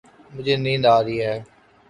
مجھے 0.33 0.55
نیند 0.63 0.85
آ 0.93 0.97
رہی 1.05 1.17
ہے 1.25 1.35